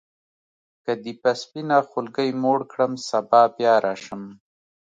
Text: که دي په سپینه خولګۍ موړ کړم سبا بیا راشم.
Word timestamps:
که 0.83 0.91
دي 1.03 1.13
په 1.21 1.31
سپینه 1.41 1.77
خولګۍ 1.89 2.29
موړ 2.43 2.59
کړم 2.71 2.93
سبا 3.09 3.41
بیا 3.55 3.73
راشم. 3.85 4.23